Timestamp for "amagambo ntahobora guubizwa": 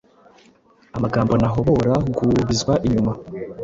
0.97-2.73